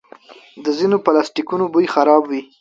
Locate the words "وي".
2.31-2.41